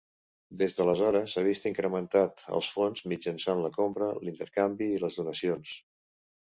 [0.61, 5.81] Des d'aleshores ha vist incrementat els fons mitjançant la compra, l'intercanvi i les donacions.